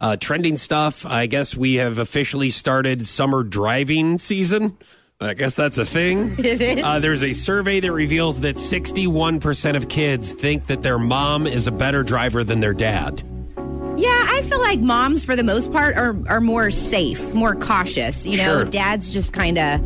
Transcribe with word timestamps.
Uh, 0.00 0.16
trending 0.16 0.56
stuff. 0.56 1.04
I 1.04 1.26
guess 1.26 1.56
we 1.56 1.74
have 1.74 1.98
officially 1.98 2.50
started 2.50 3.06
summer 3.06 3.42
driving 3.42 4.18
season. 4.18 4.76
I 5.20 5.34
guess 5.34 5.56
that's 5.56 5.78
a 5.78 5.84
thing. 5.84 6.34
It 6.38 6.60
is. 6.60 6.82
Uh, 6.84 7.00
there's 7.00 7.24
a 7.24 7.32
survey 7.32 7.80
that 7.80 7.90
reveals 7.92 8.40
that 8.42 8.54
61% 8.56 9.76
of 9.76 9.88
kids 9.88 10.32
think 10.32 10.66
that 10.66 10.82
their 10.82 10.98
mom 11.00 11.48
is 11.48 11.66
a 11.66 11.72
better 11.72 12.04
driver 12.04 12.44
than 12.44 12.60
their 12.60 12.74
dad. 12.74 13.22
Yeah, 13.96 14.26
I 14.28 14.42
feel 14.42 14.60
like 14.60 14.78
moms, 14.78 15.24
for 15.24 15.34
the 15.34 15.42
most 15.42 15.72
part, 15.72 15.96
are 15.96 16.16
are 16.28 16.40
more 16.40 16.70
safe, 16.70 17.34
more 17.34 17.56
cautious. 17.56 18.24
You 18.24 18.36
know, 18.36 18.44
Sure. 18.60 18.64
dads 18.66 19.12
just 19.12 19.32
kind 19.32 19.58
of. 19.58 19.80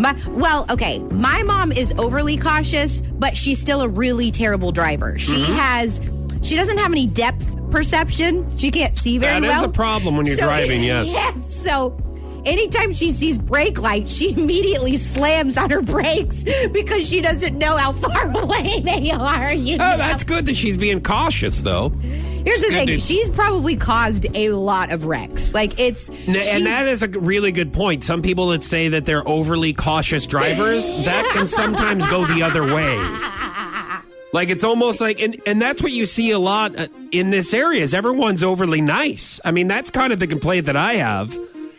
My 0.00 0.16
well, 0.30 0.66
okay. 0.68 0.98
My 0.98 1.44
mom 1.44 1.70
is 1.70 1.94
overly 1.96 2.36
cautious, 2.36 3.00
but 3.12 3.36
she's 3.36 3.60
still 3.60 3.80
a 3.82 3.88
really 3.88 4.32
terrible 4.32 4.72
driver. 4.72 5.16
She 5.18 5.34
Mm-hmm. 5.44 5.52
has, 5.52 6.00
she 6.44 6.54
doesn't 6.54 6.78
have 6.78 6.92
any 6.92 7.06
depth 7.06 7.70
perception. 7.70 8.56
She 8.56 8.70
can't 8.70 8.94
see 8.94 9.18
very 9.18 9.40
That 9.40 9.42
well. 9.42 9.60
That 9.62 9.64
is 9.64 9.70
a 9.70 9.72
problem 9.72 10.16
when 10.16 10.26
you're 10.26 10.36
So- 10.36 10.44
driving, 10.46 10.82
yes. 10.84 11.08
Yes. 11.12 11.52
So. 11.54 11.98
Anytime 12.46 12.92
she 12.92 13.08
sees 13.08 13.38
brake 13.38 13.80
lights, 13.80 14.14
she 14.14 14.32
immediately 14.34 14.98
slams 14.98 15.56
on 15.56 15.70
her 15.70 15.80
brakes 15.80 16.44
because 16.72 17.08
she 17.08 17.22
doesn't 17.22 17.56
know 17.56 17.74
how 17.74 17.92
far 17.92 18.36
away 18.42 18.80
they 18.84 19.10
are. 19.12 19.50
You 19.54 19.76
oh, 19.76 19.78
know? 19.78 19.94
Oh, 19.94 19.96
that's 19.96 20.24
good 20.24 20.44
that 20.44 20.54
she's 20.54 20.76
being 20.76 21.02
cautious, 21.02 21.62
though. 21.62 21.88
Here's 21.88 22.60
the 22.60 22.68
thing: 22.68 22.86
to- 22.88 23.00
she's 23.00 23.30
probably 23.30 23.76
caused 23.76 24.26
a 24.36 24.50
lot 24.50 24.92
of 24.92 25.06
wrecks. 25.06 25.54
Like 25.54 25.80
it's, 25.80 26.10
N- 26.28 26.36
And 26.36 26.66
that 26.66 26.86
is 26.86 27.02
a 27.02 27.08
really 27.08 27.50
good 27.50 27.72
point. 27.72 28.04
Some 28.04 28.20
people 28.20 28.48
that 28.48 28.62
say 28.62 28.90
that 28.90 29.06
they're 29.06 29.26
overly 29.26 29.72
cautious 29.72 30.26
drivers, 30.26 30.86
that 31.06 31.24
can 31.32 31.48
sometimes 31.48 32.06
go 32.08 32.26
the 32.26 32.42
other 32.42 32.62
way. 32.74 32.98
Like 34.34 34.48
it's 34.48 34.64
almost 34.64 35.00
like, 35.00 35.20
and, 35.20 35.40
and 35.46 35.62
that's 35.62 35.80
what 35.80 35.92
you 35.92 36.06
see 36.06 36.32
a 36.32 36.40
lot 36.40 36.76
uh, 36.76 36.88
in 37.12 37.30
this 37.30 37.54
area 37.54 37.82
is 37.82 37.94
everyone's 37.94 38.42
overly 38.42 38.80
nice. 38.80 39.38
I 39.44 39.52
mean, 39.52 39.68
that's 39.68 39.90
kind 39.90 40.12
of 40.12 40.18
the 40.18 40.26
complaint 40.26 40.66
that 40.66 40.74
I 40.74 40.94
have 40.94 41.38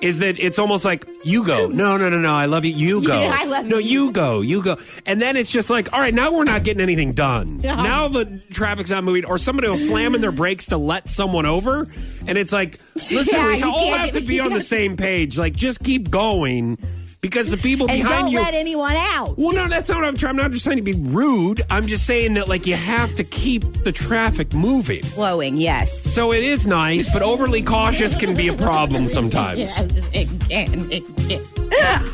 is 0.00 0.20
that 0.20 0.38
it's 0.38 0.56
almost 0.56 0.84
like 0.84 1.08
you 1.24 1.44
go, 1.44 1.66
no, 1.72 1.96
no, 1.96 2.08
no, 2.08 2.18
no, 2.20 2.32
I 2.32 2.46
love 2.46 2.64
you, 2.64 2.72
you 2.72 3.04
go, 3.04 3.20
Yeah, 3.20 3.34
I 3.36 3.46
love 3.46 3.64
no, 3.66 3.78
you. 3.78 4.04
you 4.04 4.12
go, 4.12 4.42
you 4.42 4.62
go, 4.62 4.76
and 5.06 5.20
then 5.20 5.36
it's 5.36 5.50
just 5.50 5.70
like, 5.70 5.92
all 5.92 5.98
right, 5.98 6.14
now 6.14 6.32
we're 6.32 6.44
not 6.44 6.62
getting 6.62 6.82
anything 6.82 7.14
done. 7.14 7.58
No. 7.58 7.82
Now 7.82 8.06
the 8.06 8.40
traffic's 8.52 8.90
not 8.90 9.02
moving, 9.02 9.24
or 9.24 9.38
somebody 9.38 9.68
will 9.68 9.76
slam 9.76 10.14
in 10.14 10.20
their 10.20 10.30
brakes 10.30 10.66
to 10.66 10.76
let 10.76 11.08
someone 11.08 11.46
over, 11.46 11.88
and 12.28 12.38
it's 12.38 12.52
like, 12.52 12.78
listen, 12.94 13.24
Yeah, 13.32 13.56
we 13.56 13.62
all 13.64 13.92
have 13.92 14.12
to 14.12 14.20
be 14.20 14.38
on 14.46 14.52
the 14.52 14.60
same 14.60 14.96
page. 14.96 15.36
Like, 15.36 15.56
just 15.56 15.82
keep 15.82 16.10
going 16.10 16.78
because 17.26 17.50
the 17.50 17.56
people 17.56 17.88
and 17.90 18.02
behind 18.02 18.26
don't 18.26 18.32
you. 18.32 18.38
let 18.38 18.54
anyone 18.54 18.94
out. 18.96 19.36
well, 19.36 19.52
no, 19.52 19.68
that's 19.68 19.88
not 19.88 19.96
what 19.96 20.04
I'm 20.04 20.16
trying. 20.16 20.30
I'm 20.30 20.36
not 20.36 20.52
just 20.52 20.64
trying 20.64 20.76
to 20.76 20.82
be 20.82 20.92
rude. 20.92 21.60
I'm 21.70 21.88
just 21.88 22.06
saying 22.06 22.34
that, 22.34 22.46
like, 22.46 22.66
you 22.66 22.76
have 22.76 23.14
to 23.14 23.24
keep 23.24 23.64
the 23.82 23.90
traffic 23.90 24.54
moving. 24.54 25.02
Flowing, 25.02 25.56
yes. 25.56 26.00
So 26.02 26.32
it 26.32 26.44
is 26.44 26.68
nice, 26.68 27.12
but 27.12 27.22
overly 27.22 27.62
cautious 27.62 28.16
can 28.16 28.36
be 28.36 28.46
a 28.46 28.54
problem 28.54 29.08
sometimes. 29.18 29.58
Yes, 29.58 29.80
it 30.12 30.28
can, 30.48 30.92
it 30.92 31.04
can. 31.28 31.42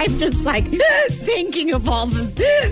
I'm 0.01 0.19
just 0.19 0.43
like 0.45 0.65
thinking 1.11 1.75
of 1.75 1.89
all 1.89 2.07
the 2.07 2.27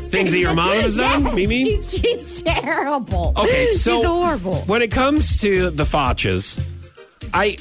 things, 0.08 0.32
that 0.32 0.38
your 0.38 0.54
mom 0.54 0.78
has 0.78 0.97
done, 0.97 1.25
Yes, 1.25 1.34
Mimi? 1.34 1.64
She's, 1.64 1.91
she's 1.91 2.42
terrible. 2.42 3.34
Okay, 3.36 3.72
so 3.72 3.97
she's 3.97 4.04
horrible. 4.06 4.56
When 4.62 4.80
it 4.80 4.91
comes 4.91 5.41
to 5.42 5.69
the 5.70 5.84
Fotches, 5.84 6.58
I 7.34 7.56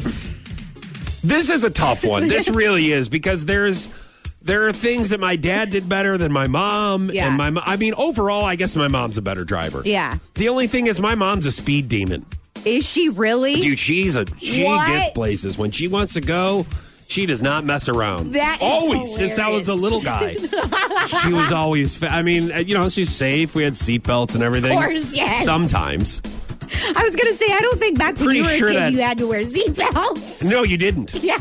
this 1.21 1.49
is 1.49 1.65
a 1.65 1.69
tough 1.69 2.05
one. 2.05 2.29
This 2.29 2.47
really 2.49 2.93
is 2.93 3.09
because 3.09 3.45
there's 3.45 3.89
there 4.41 4.67
are 4.67 4.73
things 4.73 5.09
that 5.09 5.19
my 5.19 5.35
dad 5.35 5.71
did 5.71 5.87
better 5.89 6.17
than 6.17 6.31
my 6.31 6.47
mom, 6.47 7.09
Yeah. 7.11 7.27
and 7.27 7.37
my 7.37 7.49
mo- 7.49 7.61
I 7.65 7.75
mean 7.77 7.93
overall, 7.95 8.45
I 8.45 8.55
guess 8.55 8.75
my 8.75 8.87
mom's 8.87 9.17
a 9.17 9.21
better 9.21 9.43
driver. 9.43 9.81
Yeah. 9.85 10.17
The 10.35 10.49
only 10.49 10.67
thing 10.67 10.87
is, 10.87 10.99
my 10.99 11.15
mom's 11.15 11.45
a 11.45 11.51
speed 11.51 11.89
demon. 11.89 12.25
Is 12.65 12.85
she 12.85 13.09
really? 13.09 13.55
Dude, 13.55 13.79
she's 13.79 14.15
a 14.15 14.25
she 14.37 14.63
What? 14.65 14.87
gets 14.87 15.11
places 15.11 15.57
when 15.57 15.71
she 15.71 15.87
wants 15.87 16.13
to 16.13 16.21
go. 16.21 16.65
She 17.07 17.25
does 17.25 17.41
not 17.41 17.63
mess 17.65 17.89
around. 17.89 18.33
That 18.33 18.57
is 18.57 18.61
always 18.61 19.15
since 19.15 19.39
I 19.39 19.49
was 19.49 19.67
a 19.67 19.73
little 19.73 19.99
guy. 20.01 20.35
she 21.23 21.33
was 21.33 21.51
always. 21.51 21.95
Fa- 21.95 22.11
I 22.11 22.21
mean, 22.21 22.51
you 22.67 22.75
know, 22.77 22.87
she's 22.89 23.09
safe. 23.09 23.55
We 23.55 23.63
had 23.63 23.73
seatbelts 23.73 24.35
and 24.35 24.43
everything. 24.43 24.77
Of 24.77 24.83
course, 24.83 25.15
yes. 25.15 25.43
Sometimes. 25.43 26.21
I 26.95 27.01
was 27.03 27.15
gonna 27.15 27.33
say 27.33 27.45
I 27.49 27.61
don't 27.61 27.79
think 27.79 27.97
back 27.97 28.15
when 28.17 28.25
Pretty 28.25 28.39
you 28.41 28.45
were 28.45 28.51
sure 28.57 28.67
a 28.67 28.71
kid 28.73 28.79
that- 28.79 28.91
you 28.93 29.01
had 29.01 29.17
to 29.17 29.25
wear 29.27 29.41
seatbelts. 29.41 30.43
No, 30.43 30.63
you 30.63 30.77
didn't. 30.77 31.15
Yeah. 31.15 31.39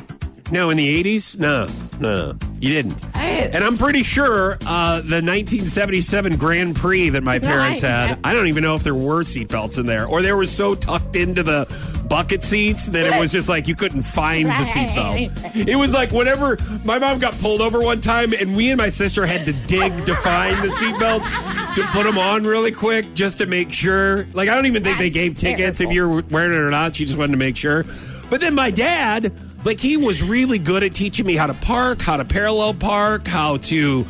No, 0.51 0.71
in 0.71 0.79
the 0.79 1.05
80s? 1.05 1.39
No, 1.39 1.67
no, 2.01 2.33
no. 2.33 2.39
You 2.61 2.69
didn't. 2.71 3.05
And 3.15 3.63
I'm 3.65 3.77
pretty 3.77 4.03
sure 4.03 4.55
uh, 4.67 4.97
the 5.01 5.23
1977 5.23 6.37
Grand 6.37 6.77
Prix 6.77 7.11
that 7.11 7.23
my 7.23 7.39
parents 7.39 7.83
had, 7.83 8.19
I 8.25 8.33
don't 8.35 8.49
even 8.49 8.63
know 8.63 8.75
if 8.75 8.83
there 8.83 8.95
were 8.95 9.21
seatbelts 9.21 9.79
in 9.79 9.87
there, 9.87 10.07
or 10.07 10.23
they 10.23 10.33
were 10.33 10.47
so 10.47 10.75
tucked 10.75 11.17
into 11.17 11.43
the 11.43 11.67
bucket 12.09 12.43
seats 12.43 12.87
that 12.87 13.07
it 13.07 13.19
was 13.21 13.31
just 13.31 13.49
like 13.49 13.69
you 13.69 13.75
couldn't 13.77 14.03
find 14.03 14.47
the 14.49 14.53
seatbelt. 14.53 15.69
It 15.69 15.77
was 15.77 15.93
like 15.93 16.11
whenever 16.11 16.59
my 16.85 16.99
mom 16.99 17.19
got 17.19 17.35
pulled 17.39 17.61
over 17.61 17.81
one 17.81 18.01
time, 18.01 18.33
and 18.33 18.57
we 18.57 18.71
and 18.71 18.79
my 18.79 18.89
sister 18.89 19.25
had 19.27 19.45
to 19.47 19.53
dig 19.67 19.93
to 20.07 20.15
find 20.17 20.57
the 20.63 20.69
seatbelts 20.69 21.75
to 21.75 21.83
put 21.93 22.05
them 22.05 22.19
on 22.19 22.45
really 22.45 22.73
quick 22.73 23.15
just 23.15 23.39
to 23.39 23.47
make 23.47 23.73
sure. 23.73 24.27
Like, 24.33 24.49
I 24.49 24.55
don't 24.55 24.67
even 24.67 24.83
think 24.83 24.99
they 24.99 25.11
gave 25.11 25.37
tickets 25.39 25.81
if 25.81 25.91
you 25.93 26.09
were 26.09 26.23
wearing 26.31 26.53
it 26.53 26.61
or 26.61 26.71
not. 26.71 26.97
She 26.97 27.05
just 27.05 27.19
wanted 27.19 27.33
to 27.33 27.39
make 27.39 27.57
sure. 27.57 27.85
But 28.31 28.41
then 28.41 28.55
my 28.55 28.71
dad, 28.71 29.33
like, 29.69 29.81
he 29.81 29.97
was 29.97 30.23
really 30.23 30.59
good 30.59 30.83
at 30.83 30.95
teaching 30.95 31.27
me 31.27 31.37
how 31.37 31.47
to 31.47 31.55
park, 31.55 32.01
how 32.01 32.17
to 32.17 32.25
parallel 32.25 32.75
park, 32.75 33.27
how 33.29 33.59
to 33.59 34.07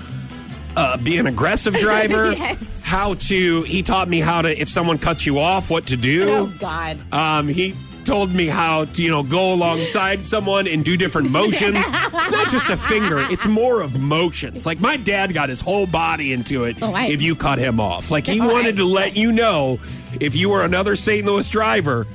uh, 0.77 0.97
be 0.99 1.19
an 1.19 1.27
aggressive 1.27 1.75
driver, 1.81 2.33
Yes. 2.33 2.83
how 2.83 3.15
to. 3.15 3.63
He 3.63 3.83
taught 3.83 4.09
me 4.09 4.21
how 4.21 4.43
to, 4.43 4.61
if 4.61 4.69
someone 4.69 4.99
cuts 4.99 5.27
you 5.27 5.39
off, 5.39 5.71
what 5.71 5.87
to 5.89 5.97
do. 5.97 6.29
Oh 6.31 6.47
God. 6.59 6.99
Um, 7.13 7.49
he 7.49 7.75
told 8.05 8.33
me 8.35 8.47
how 8.47 8.85
to, 8.87 9.03
you 9.03 9.11
know, 9.11 9.23
go 9.23 9.53
alongside 9.53 10.25
someone 10.25 10.67
and 10.67 10.83
do 10.85 10.97
different 10.97 11.31
motions. 11.41 11.77
it's 11.79 11.91
not 12.31 12.49
just 12.51 12.71
a 12.71 12.77
finger; 12.77 13.19
it's 13.31 13.45
more 13.45 13.83
of 13.83 13.99
motions. 14.01 14.65
Like 14.65 14.81
my 14.81 14.97
dad 14.97 15.35
got 15.35 15.49
his 15.51 15.61
whole 15.61 15.87
body 15.87 16.33
into 16.33 16.65
it. 16.65 16.77
Oh, 16.81 16.95
I- 16.95 17.09
if 17.09 17.21
you 17.21 17.35
cut 17.35 17.59
him 17.59 17.81
off, 17.81 18.11
like 18.11 18.27
he 18.27 18.41
Oh, 18.41 18.51
wanted 18.53 18.75
I- 18.77 18.79
to 18.79 18.85
let 18.85 19.17
you 19.17 19.33
know 19.33 19.79
if 20.21 20.35
you 20.35 20.49
were 20.51 20.63
another 20.65 20.97
St. 20.97 21.27
Louis 21.27 21.47
driver. 21.51 22.07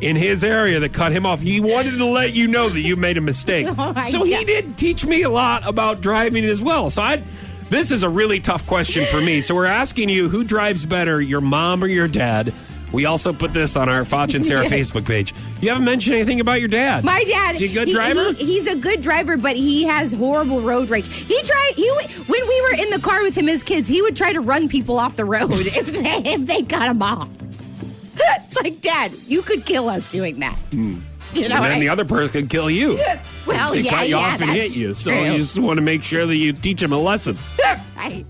In 0.00 0.14
his 0.14 0.44
area 0.44 0.78
that 0.80 0.92
cut 0.92 1.10
him 1.10 1.26
off, 1.26 1.40
he 1.40 1.58
wanted 1.60 1.96
to 1.98 2.04
let 2.06 2.32
you 2.32 2.46
know 2.46 2.68
that 2.68 2.80
you 2.80 2.94
made 2.94 3.16
a 3.18 3.20
mistake. 3.20 3.66
Oh, 3.78 3.92
so 4.06 4.22
he 4.24 4.32
God. 4.32 4.46
did 4.46 4.78
teach 4.78 5.04
me 5.04 5.22
a 5.22 5.30
lot 5.30 5.66
about 5.66 6.00
driving 6.00 6.44
as 6.44 6.62
well. 6.62 6.88
So 6.90 7.02
I, 7.02 7.22
this 7.70 7.90
is 7.90 8.02
a 8.04 8.08
really 8.08 8.38
tough 8.40 8.64
question 8.66 9.04
for 9.06 9.20
me. 9.20 9.40
So 9.40 9.54
we're 9.56 9.66
asking 9.66 10.08
you, 10.08 10.28
who 10.28 10.44
drives 10.44 10.84
better, 10.86 11.20
your 11.20 11.40
mom 11.40 11.82
or 11.82 11.88
your 11.88 12.06
dad? 12.08 12.52
We 12.92 13.04
also 13.06 13.32
put 13.34 13.52
this 13.52 13.76
on 13.76 13.88
our 13.88 14.04
Foch 14.04 14.32
and 14.34 14.46
Sarah 14.46 14.62
Yes. 14.68 14.72
Facebook 14.72 15.04
page. 15.04 15.34
You 15.60 15.68
haven't 15.70 15.84
mentioned 15.84 16.14
anything 16.16 16.40
about 16.40 16.60
your 16.60 16.68
dad. 16.68 17.04
My 17.04 17.22
dad, 17.24 17.56
is 17.56 17.60
he 17.60 17.66
a 17.66 17.72
good 17.74 17.88
he- 17.88 17.94
driver? 17.94 18.32
he- 18.32 18.44
he's 18.46 18.66
a 18.66 18.76
good 18.76 19.02
driver, 19.02 19.36
but 19.36 19.56
he 19.56 19.82
has 19.84 20.12
horrible 20.12 20.60
road 20.62 20.88
rage. 20.90 21.12
He 21.12 21.42
tried. 21.42 21.72
He 21.76 21.88
when 21.90 22.48
we 22.48 22.62
were 22.62 22.82
in 22.82 22.90
the 22.90 23.00
car 23.02 23.22
with 23.22 23.34
him 23.36 23.48
as 23.48 23.62
kids, 23.62 23.88
he 23.88 24.00
would 24.00 24.16
try 24.16 24.32
to 24.32 24.40
run 24.40 24.68
people 24.68 24.98
off 24.98 25.16
the 25.16 25.24
road 25.26 25.50
if 25.52 25.86
they 25.92 26.32
if 26.32 26.46
they 26.46 26.62
cut 26.62 26.88
him 26.88 27.02
off. 27.02 27.28
It's 28.48 28.56
like, 28.62 28.80
Dad, 28.80 29.12
you 29.26 29.42
could 29.42 29.64
kill 29.66 29.88
us 29.88 30.08
doing 30.08 30.38
that. 30.40 30.56
Hmm. 30.72 30.98
You 31.34 31.48
know, 31.48 31.56
and 31.56 31.64
then 31.64 31.72
I- 31.72 31.78
the 31.80 31.88
other 31.90 32.04
person 32.06 32.30
could 32.30 32.50
kill 32.50 32.70
you. 32.70 32.98
well, 33.46 33.72
they 33.72 33.80
yeah, 33.80 33.90
cut 33.90 34.08
you 34.08 34.16
yeah, 34.16 34.22
off 34.34 34.40
and 34.40 34.50
hit 34.50 34.74
you. 34.74 34.94
So 34.94 35.10
true. 35.10 35.20
you 35.20 35.36
just 35.36 35.58
want 35.58 35.76
to 35.76 35.82
make 35.82 36.02
sure 36.02 36.24
that 36.26 36.36
you 36.36 36.52
teach 36.54 36.80
them 36.80 36.92
a 36.92 36.98
lesson. 36.98 37.36
Right. 37.96 38.24